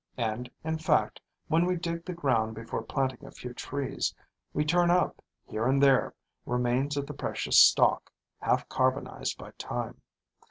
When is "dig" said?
1.75-2.05